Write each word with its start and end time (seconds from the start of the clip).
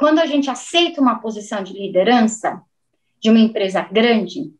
quando 0.00 0.18
a 0.18 0.24
gente 0.24 0.48
aceita 0.48 0.98
uma 0.98 1.20
posição 1.20 1.62
de 1.62 1.74
liderança 1.74 2.62
de 3.20 3.28
uma 3.28 3.38
empresa 3.38 3.82
grande, 3.82 4.50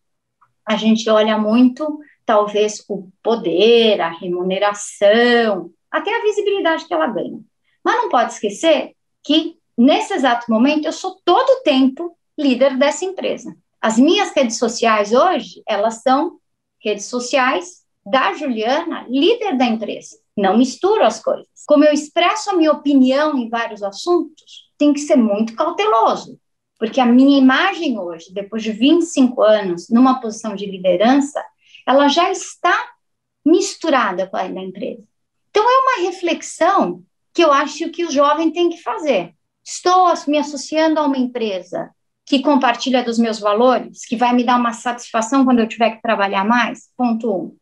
a 0.68 0.76
gente 0.76 1.08
olha 1.08 1.38
muito, 1.38 1.98
talvez, 2.26 2.84
o 2.86 3.08
poder, 3.22 4.02
a 4.02 4.10
remuneração, 4.10 5.70
até 5.90 6.14
a 6.14 6.22
visibilidade 6.22 6.84
que 6.86 6.92
ela 6.92 7.06
ganha. 7.06 7.40
Mas 7.82 7.96
não 7.96 8.10
pode 8.10 8.34
esquecer 8.34 8.94
que, 9.24 9.56
nesse 9.78 10.12
exato 10.12 10.44
momento, 10.50 10.84
eu 10.84 10.92
sou 10.92 11.18
todo 11.24 11.48
o 11.48 11.62
tempo 11.62 12.14
líder 12.38 12.76
dessa 12.76 13.06
empresa. 13.06 13.56
As 13.80 13.96
minhas 13.96 14.34
redes 14.36 14.58
sociais 14.58 15.10
hoje, 15.10 15.62
elas 15.66 16.02
são 16.02 16.38
redes 16.84 17.06
sociais 17.06 17.82
da 18.04 18.34
Juliana, 18.34 19.06
líder 19.08 19.56
da 19.56 19.64
empresa. 19.64 20.18
Não 20.40 20.56
misturo 20.56 21.04
as 21.04 21.22
coisas. 21.22 21.46
Como 21.66 21.84
eu 21.84 21.92
expresso 21.92 22.50
a 22.50 22.54
minha 22.54 22.72
opinião 22.72 23.36
em 23.36 23.48
vários 23.48 23.82
assuntos, 23.82 24.70
tem 24.78 24.92
que 24.92 25.00
ser 25.00 25.16
muito 25.16 25.54
cauteloso, 25.54 26.38
porque 26.78 27.00
a 27.00 27.06
minha 27.06 27.38
imagem 27.38 27.98
hoje, 27.98 28.32
depois 28.32 28.62
de 28.62 28.72
25 28.72 29.42
anos 29.42 29.90
numa 29.90 30.20
posição 30.20 30.54
de 30.56 30.64
liderança, 30.64 31.44
ela 31.86 32.08
já 32.08 32.30
está 32.30 32.90
misturada 33.44 34.26
com 34.26 34.36
a 34.36 34.48
da 34.48 34.60
empresa. 34.60 35.02
Então 35.50 35.62
é 35.62 35.78
uma 35.78 36.10
reflexão 36.10 37.02
que 37.34 37.42
eu 37.44 37.52
acho 37.52 37.90
que 37.90 38.04
o 38.04 38.10
jovem 38.10 38.50
tem 38.50 38.70
que 38.70 38.82
fazer. 38.82 39.34
Estou 39.64 40.12
me 40.26 40.38
associando 40.38 40.98
a 40.98 41.06
uma 41.06 41.18
empresa 41.18 41.90
que 42.24 42.40
compartilha 42.40 43.02
dos 43.02 43.18
meus 43.18 43.38
valores, 43.38 44.06
que 44.06 44.16
vai 44.16 44.32
me 44.32 44.44
dar 44.44 44.58
uma 44.58 44.72
satisfação 44.72 45.44
quando 45.44 45.58
eu 45.58 45.68
tiver 45.68 45.90
que 45.90 46.02
trabalhar 46.02 46.44
mais? 46.44 46.88
Ponto 46.96 47.30
um. 47.30 47.56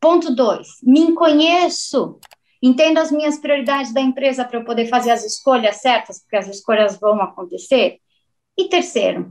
Ponto 0.00 0.34
dois, 0.34 0.68
me 0.82 1.12
conheço, 1.12 2.18
entendo 2.62 2.98
as 2.98 3.12
minhas 3.12 3.38
prioridades 3.38 3.92
da 3.92 4.00
empresa 4.00 4.46
para 4.46 4.58
eu 4.58 4.64
poder 4.64 4.86
fazer 4.86 5.10
as 5.10 5.24
escolhas 5.26 5.76
certas, 5.76 6.20
porque 6.20 6.36
as 6.36 6.48
escolhas 6.48 6.98
vão 6.98 7.20
acontecer. 7.20 7.98
E 8.58 8.66
terceiro, 8.66 9.30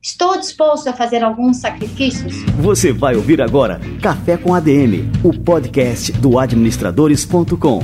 estou 0.00 0.38
disposto 0.38 0.86
a 0.86 0.92
fazer 0.92 1.24
alguns 1.24 1.56
sacrifícios? 1.56 2.34
Você 2.60 2.92
vai 2.92 3.16
ouvir 3.16 3.42
agora 3.42 3.80
Café 4.00 4.36
com 4.36 4.54
ADM, 4.54 5.10
o 5.24 5.36
podcast 5.42 6.12
do 6.12 6.38
administradores.com. 6.38 7.80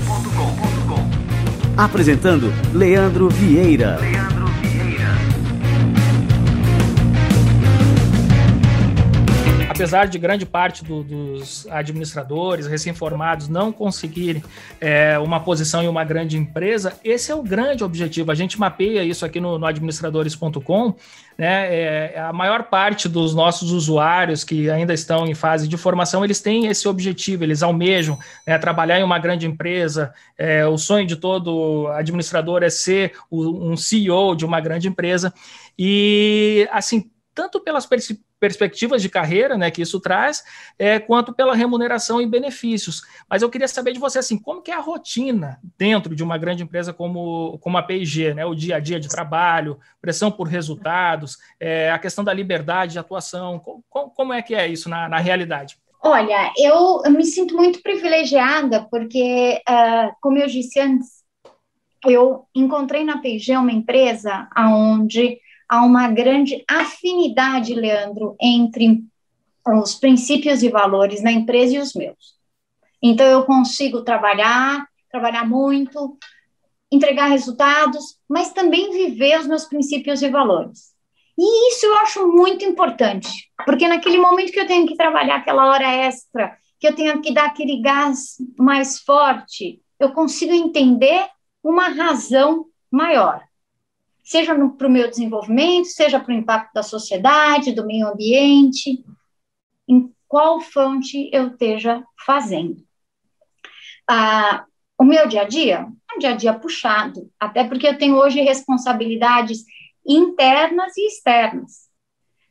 Apresentando 1.77 2.53
Leandro 2.73 3.29
Vieira. 3.29 3.99
Leandro 3.99 4.22
apesar 9.83 10.07
de 10.07 10.17
grande 10.17 10.47
parte 10.47 10.85
do, 10.85 11.03
dos 11.03 11.67
administradores 11.69 12.69
recém-formados 12.69 13.49
não 13.49 13.73
conseguirem 13.73 14.41
é, 14.81 15.19
uma 15.19 15.41
posição 15.41 15.83
em 15.83 15.89
uma 15.89 16.05
grande 16.05 16.39
empresa, 16.39 16.93
esse 17.03 17.33
é 17.33 17.35
o 17.35 17.43
grande 17.43 17.83
objetivo. 17.83 18.31
A 18.31 18.35
gente 18.37 18.61
mapeia 18.61 19.03
isso 19.03 19.27
aqui 19.27 19.41
no, 19.41 19.59
no 19.59 19.67
administradores.com. 19.67 20.95
Né, 21.37 21.75
é, 21.75 22.21
a 22.21 22.33
maior 22.33 22.65
parte 22.65 23.09
dos 23.09 23.35
nossos 23.35 23.73
usuários 23.73 24.45
que 24.45 24.71
ainda 24.71 24.93
estão 24.93 25.27
em 25.27 25.35
fase 25.35 25.67
de 25.67 25.77
formação, 25.79 26.23
eles 26.23 26.41
têm 26.41 26.67
esse 26.67 26.87
objetivo, 26.87 27.43
eles 27.43 27.63
almejam 27.63 28.19
né, 28.47 28.59
trabalhar 28.59 29.01
em 29.01 29.03
uma 29.03 29.19
grande 29.19 29.47
empresa. 29.47 30.13
É, 30.39 30.65
o 30.67 30.79
sonho 30.79 31.07
de 31.07 31.17
todo 31.17 31.89
administrador 31.89 32.63
é 32.63 32.71
ser 32.71 33.15
o, 33.29 33.73
um 33.73 33.77
CEO 33.77 34.37
de 34.37 34.45
uma 34.45 34.61
grande 34.61 34.87
empresa. 34.87 35.33
E, 35.77 36.69
assim, 36.71 37.11
tanto 37.35 37.61
pelas 37.61 37.89
perspectivas 38.39 39.01
de 39.01 39.09
carreira, 39.09 39.57
né, 39.57 39.71
que 39.71 39.83
isso 39.83 40.01
traz, 40.01 40.45
é, 40.79 40.99
quanto 40.99 41.33
pela 41.33 41.55
remuneração 41.55 42.21
e 42.21 42.27
benefícios. 42.27 43.03
Mas 43.29 43.43
eu 43.43 43.51
queria 43.51 43.69
saber 43.69 43.93
de 43.93 43.99
você, 43.99 44.19
assim, 44.19 44.39
como 44.39 44.63
que 44.63 44.71
é 44.71 44.75
a 44.75 44.81
rotina 44.81 45.61
dentro 45.79 46.15
de 46.15 46.23
uma 46.23 46.37
grande 46.37 46.63
empresa 46.63 46.93
como, 46.93 47.59
como 47.59 47.79
a 47.79 47.83
P&G, 47.83 48.35
né, 48.35 48.45
o 48.45 48.55
dia 48.55 48.77
a 48.77 48.81
dia 48.81 49.01
de 49.01 49.09
trabalho, 49.09 49.79
pressão 50.01 50.31
por 50.31 50.47
resultados, 50.47 51.39
é, 51.59 51.91
a 51.91 51.99
questão 51.99 52.25
da 52.25 52.33
liberdade 52.33 52.93
de 52.93 52.99
atuação, 52.99 53.59
como, 53.59 54.11
como 54.11 54.33
é 54.33 54.43
que 54.43 54.55
é 54.55 54.67
isso 54.69 54.89
na, 54.89 55.09
na 55.09 55.19
realidade? 55.19 55.77
Olha, 56.05 56.53
eu, 56.59 57.03
eu, 57.05 57.11
me 57.13 57.25
sinto 57.25 57.55
muito 57.55 57.81
privilegiada, 57.81 58.89
porque, 58.91 59.63
uh, 59.69 60.13
como 60.21 60.37
eu 60.37 60.49
disse 60.49 60.81
antes, 60.81 61.23
eu 62.05 62.45
encontrei 62.53 63.05
na 63.05 63.19
P&G 63.19 63.57
uma 63.57 63.71
empresa 63.71 64.49
onde 64.59 65.39
há 65.73 65.83
uma 65.83 66.07
grande 66.07 66.63
afinidade, 66.69 67.73
Leandro, 67.73 68.37
entre 68.39 69.03
os 69.67 69.95
princípios 69.95 70.63
e 70.63 70.69
valores 70.69 71.23
da 71.23 71.33
empresa 71.33 71.77
e 71.77 71.79
os 71.79 71.95
meus. 71.95 72.37
Então, 73.03 73.25
eu 73.25 73.45
consigo 73.45 74.03
trabalhar, 74.03 74.87
trabalhar 75.11 75.49
muito, 75.49 76.19
entregar 76.91 77.29
resultados, 77.29 78.19
mas 78.29 78.53
também 78.53 78.91
viver 78.93 79.41
os 79.41 79.47
meus 79.47 79.65
princípios 79.65 80.21
e 80.21 80.29
valores. 80.29 80.93
E 81.39 81.71
isso 81.71 81.87
eu 81.87 81.97
acho 82.01 82.29
muito 82.29 82.67
importante, 82.67 83.51
porque 83.65 83.89
naquele 83.89 84.19
momento 84.19 84.53
que 84.53 84.61
eu 84.61 84.67
tenho 84.67 84.87
que 84.87 84.95
trabalhar 84.95 85.37
aquela 85.37 85.71
hora 85.71 85.91
extra, 85.91 86.55
que 86.79 86.87
eu 86.87 86.95
tenho 86.95 87.23
que 87.23 87.33
dar 87.33 87.47
aquele 87.47 87.81
gás 87.81 88.37
mais 88.59 88.99
forte, 88.99 89.81
eu 89.99 90.13
consigo 90.13 90.53
entender 90.53 91.27
uma 91.65 91.89
razão 91.89 92.67
maior 92.91 93.43
seja 94.23 94.55
para 94.55 94.87
o 94.87 94.91
meu 94.91 95.09
desenvolvimento, 95.09 95.87
seja 95.87 96.21
para 96.21 96.33
o 96.33 96.37
impacto 96.37 96.73
da 96.73 96.83
sociedade, 96.83 97.73
do 97.73 97.87
meio 97.87 98.09
ambiente, 98.09 99.05
em 99.89 100.13
qual 100.29 100.61
fonte 100.61 101.29
eu 101.33 101.49
esteja 101.49 102.03
fazendo. 102.25 102.83
Ah, 104.09 104.65
o 104.99 105.05
meu 105.05 105.27
dia 105.27 105.43
a 105.43 105.49
dia 105.49 105.89
é 106.11 106.17
um 106.17 106.19
dia 106.19 106.31
a 106.31 106.37
dia 106.37 106.55
puxado, 106.55 107.31
até 107.39 107.65
porque 107.65 107.87
eu 107.87 107.99
tenho 107.99 108.17
hoje 108.17 108.41
responsabilidades 108.41 109.65
internas 110.07 110.97
e 110.97 111.07
externas. 111.07 111.91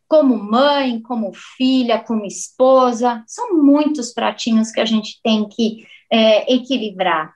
Como 0.07 0.35
mãe, 0.37 1.01
como 1.01 1.31
filha, 1.33 1.99
como 1.99 2.25
esposa, 2.25 3.23
são 3.25 3.53
muitos 3.53 4.13
pratinhos 4.13 4.71
que 4.71 4.81
a 4.81 4.85
gente 4.85 5.21
tem 5.23 5.47
que 5.47 5.87
é, 6.11 6.53
equilibrar. 6.53 7.33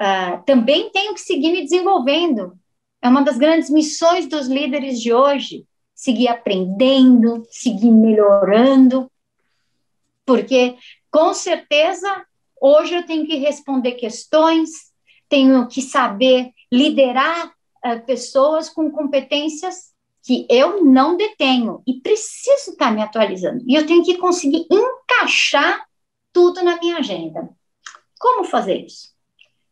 Uh, 0.00 0.42
também 0.44 0.90
tenho 0.90 1.14
que 1.14 1.20
seguir 1.20 1.50
me 1.50 1.62
desenvolvendo, 1.62 2.58
é 3.00 3.08
uma 3.08 3.22
das 3.22 3.38
grandes 3.38 3.70
missões 3.70 4.26
dos 4.26 4.48
líderes 4.48 5.00
de 5.00 5.12
hoje, 5.12 5.64
seguir 5.94 6.28
aprendendo, 6.28 7.46
seguir 7.50 7.90
melhorando, 7.90 9.10
porque 10.24 10.76
com 11.10 11.32
certeza 11.32 12.24
hoje 12.60 12.94
eu 12.94 13.06
tenho 13.06 13.26
que 13.26 13.36
responder 13.36 13.92
questões, 13.92 14.70
tenho 15.28 15.66
que 15.68 15.82
saber 15.82 16.50
liderar 16.72 17.48
uh, 17.84 18.04
pessoas 18.04 18.68
com 18.68 18.90
competências 18.90 19.92
que 20.22 20.46
eu 20.50 20.84
não 20.84 21.16
detenho 21.16 21.82
e 21.86 22.00
preciso 22.00 22.72
estar 22.72 22.92
me 22.92 23.02
atualizando. 23.02 23.64
E 23.66 23.74
eu 23.74 23.86
tenho 23.86 24.04
que 24.04 24.18
conseguir 24.18 24.66
encaixar 24.70 25.86
tudo 26.32 26.62
na 26.62 26.78
minha 26.78 26.98
agenda. 26.98 27.48
Como 28.18 28.44
fazer 28.44 28.84
isso? 28.84 29.08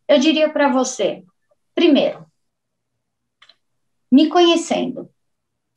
Eu 0.09 0.19
diria 0.19 0.49
para 0.49 0.73
você, 0.73 1.25
primeiro, 1.75 2.25
me 4.11 4.29
conhecendo, 4.29 5.11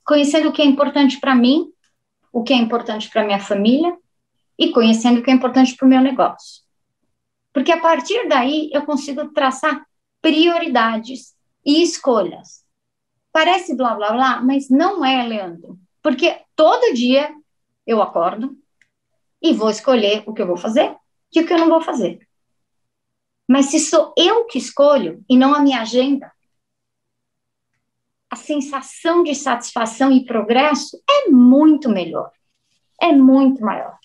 conhecendo 0.05 0.49
o 0.49 0.51
que 0.51 0.61
é 0.61 0.65
importante 0.65 1.19
para 1.19 1.35
mim, 1.35 1.71
o 2.31 2.43
que 2.43 2.53
é 2.53 2.55
importante 2.55 3.09
para 3.09 3.25
minha 3.25 3.39
família 3.39 3.97
e 4.57 4.71
conhecendo 4.71 5.19
o 5.19 5.23
que 5.23 5.31
é 5.31 5.33
importante 5.33 5.75
para 5.75 5.85
o 5.85 5.89
meu 5.89 6.01
negócio. 6.01 6.63
Porque 7.53 7.71
a 7.71 7.79
partir 7.79 8.27
daí 8.27 8.69
eu 8.73 8.85
consigo 8.85 9.29
traçar 9.33 9.85
prioridades 10.21 11.35
e 11.65 11.81
escolhas. 11.81 12.63
Parece 13.31 13.75
blá 13.75 13.95
blá 13.95 14.11
blá, 14.11 14.41
mas 14.41 14.69
não 14.69 15.03
é, 15.03 15.23
Leandro. 15.23 15.79
Porque 16.01 16.41
todo 16.55 16.93
dia 16.93 17.33
eu 17.85 18.01
acordo 18.01 18.55
e 19.41 19.53
vou 19.53 19.69
escolher 19.69 20.23
o 20.25 20.33
que 20.33 20.41
eu 20.41 20.47
vou 20.47 20.57
fazer 20.57 20.95
e 21.33 21.39
o 21.39 21.45
que 21.45 21.53
eu 21.53 21.57
não 21.57 21.69
vou 21.69 21.81
fazer. 21.81 22.27
Mas 23.47 23.67
se 23.67 23.79
sou 23.79 24.13
eu 24.15 24.45
que 24.45 24.57
escolho 24.57 25.23
e 25.27 25.35
não 25.35 25.55
a 25.55 25.59
minha 25.59 25.81
agenda, 25.81 26.31
a 28.29 28.35
sensação 28.35 29.23
de 29.23 29.33
satisfação 29.33 30.11
e 30.11 30.25
progresso 30.25 31.01
é 31.09 31.29
muito 31.29 31.89
melhor, 31.89 32.31
é 33.01 33.11
muito 33.11 33.61
maior. 33.61 33.97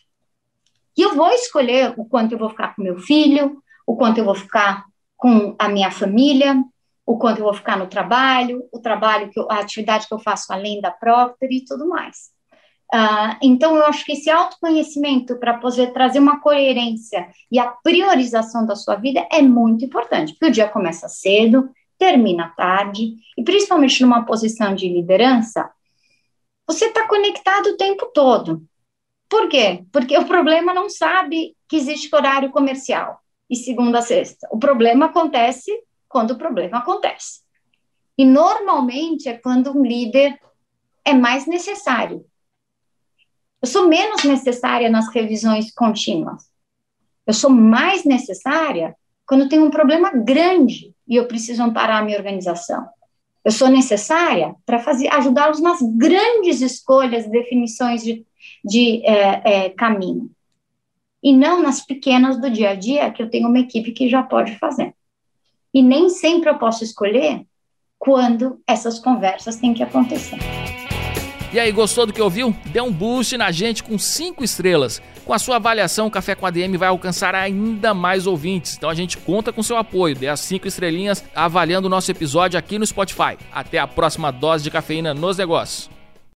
E 0.96 1.02
eu 1.02 1.14
vou 1.14 1.30
escolher 1.30 1.92
o 1.96 2.04
quanto 2.04 2.32
eu 2.32 2.38
vou 2.38 2.50
ficar 2.50 2.74
com 2.74 2.82
meu 2.82 2.98
filho, 2.98 3.62
o 3.86 3.96
quanto 3.96 4.18
eu 4.18 4.24
vou 4.24 4.34
ficar 4.34 4.84
com 5.16 5.54
a 5.58 5.68
minha 5.68 5.90
família, 5.90 6.62
o 7.04 7.18
quanto 7.18 7.38
eu 7.38 7.44
vou 7.44 7.54
ficar 7.54 7.76
no 7.76 7.86
trabalho, 7.86 8.66
o 8.72 8.78
trabalho 8.78 9.30
que 9.30 9.38
eu, 9.38 9.50
a 9.50 9.58
atividade 9.58 10.06
que 10.06 10.14
eu 10.14 10.18
faço 10.18 10.52
além 10.52 10.80
da 10.80 10.90
própria 10.90 11.48
e 11.50 11.64
tudo 11.64 11.88
mais. 11.88 12.32
Uh, 12.94 13.36
então, 13.42 13.76
eu 13.76 13.84
acho 13.86 14.04
que 14.04 14.12
esse 14.12 14.30
autoconhecimento 14.30 15.36
para 15.38 15.58
poder 15.58 15.92
trazer 15.92 16.20
uma 16.20 16.40
coerência 16.40 17.28
e 17.50 17.58
a 17.58 17.66
priorização 17.66 18.64
da 18.64 18.76
sua 18.76 18.94
vida 18.94 19.26
é 19.32 19.42
muito 19.42 19.84
importante, 19.84 20.32
porque 20.32 20.46
o 20.46 20.52
dia 20.52 20.68
começa 20.68 21.08
cedo, 21.08 21.68
termina 22.04 22.50
tarde, 22.50 23.16
e 23.36 23.42
principalmente 23.42 24.02
numa 24.02 24.26
posição 24.26 24.74
de 24.74 24.86
liderança, 24.86 25.70
você 26.66 26.86
está 26.86 27.08
conectado 27.08 27.68
o 27.68 27.76
tempo 27.78 28.10
todo. 28.12 28.62
Por 29.26 29.48
quê? 29.48 29.86
Porque 29.90 30.16
o 30.18 30.26
problema 30.26 30.74
não 30.74 30.90
sabe 30.90 31.56
que 31.66 31.76
existe 31.76 32.14
horário 32.14 32.50
comercial 32.50 33.18
e 33.48 33.56
segunda 33.56 34.00
a 34.00 34.02
sexta. 34.02 34.46
O 34.50 34.58
problema 34.58 35.06
acontece 35.06 35.72
quando 36.06 36.32
o 36.32 36.38
problema 36.38 36.78
acontece. 36.78 37.40
E 38.18 38.24
normalmente 38.24 39.26
é 39.26 39.38
quando 39.38 39.76
um 39.76 39.82
líder 39.82 40.38
é 41.06 41.14
mais 41.14 41.46
necessário. 41.46 42.24
Eu 43.62 43.66
sou 43.66 43.88
menos 43.88 44.24
necessária 44.24 44.90
nas 44.90 45.08
revisões 45.08 45.72
contínuas. 45.72 46.50
Eu 47.26 47.32
sou 47.32 47.48
mais 47.48 48.04
necessária 48.04 48.94
quando 49.26 49.48
tem 49.48 49.58
um 49.58 49.70
problema 49.70 50.10
grande 50.10 50.93
e 51.06 51.16
eu 51.16 51.26
preciso 51.26 51.62
amparar 51.62 52.00
a 52.00 52.04
minha 52.04 52.18
organização. 52.18 52.86
Eu 53.44 53.52
sou 53.52 53.68
necessária 53.68 54.54
para 54.64 54.78
fazer 54.78 55.12
ajudá-los 55.12 55.60
nas 55.60 55.78
grandes 55.82 56.62
escolhas, 56.62 57.28
definições 57.28 58.02
de, 58.02 58.24
de 58.64 59.04
é, 59.04 59.66
é, 59.66 59.70
caminho. 59.70 60.30
E 61.22 61.32
não 61.32 61.62
nas 61.62 61.84
pequenas 61.84 62.40
do 62.40 62.50
dia 62.50 62.70
a 62.70 62.74
dia, 62.74 63.10
que 63.10 63.22
eu 63.22 63.28
tenho 63.28 63.48
uma 63.48 63.58
equipe 63.58 63.92
que 63.92 64.08
já 64.08 64.22
pode 64.22 64.58
fazer. 64.58 64.94
E 65.72 65.82
nem 65.82 66.08
sempre 66.08 66.48
eu 66.48 66.58
posso 66.58 66.84
escolher 66.84 67.44
quando 67.98 68.60
essas 68.66 68.98
conversas 68.98 69.56
têm 69.56 69.74
que 69.74 69.82
acontecer. 69.82 70.38
E 71.54 71.60
aí, 71.60 71.70
gostou 71.70 72.04
do 72.04 72.12
que 72.12 72.20
ouviu? 72.20 72.52
Dê 72.66 72.80
um 72.80 72.90
boost 72.90 73.36
na 73.36 73.52
gente 73.52 73.84
com 73.84 73.96
cinco 73.96 74.42
estrelas. 74.42 75.00
Com 75.24 75.32
a 75.32 75.38
sua 75.38 75.54
avaliação, 75.54 76.08
o 76.08 76.10
Café 76.10 76.34
com 76.34 76.44
ADM 76.44 76.76
vai 76.76 76.88
alcançar 76.88 77.32
ainda 77.32 77.94
mais 77.94 78.26
ouvintes. 78.26 78.76
Então 78.76 78.90
a 78.90 78.94
gente 78.94 79.16
conta 79.18 79.52
com 79.52 79.62
seu 79.62 79.76
apoio. 79.76 80.16
Dê 80.16 80.26
as 80.26 80.40
cinco 80.40 80.66
estrelinhas 80.66 81.22
avaliando 81.32 81.86
o 81.86 81.90
nosso 81.90 82.10
episódio 82.10 82.58
aqui 82.58 82.76
no 82.76 82.84
Spotify. 82.84 83.38
Até 83.52 83.78
a 83.78 83.86
próxima 83.86 84.32
dose 84.32 84.64
de 84.64 84.70
cafeína 84.72 85.14
nos 85.14 85.38
negócios. 85.38 85.93